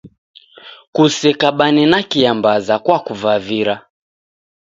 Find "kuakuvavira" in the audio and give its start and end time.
2.83-3.75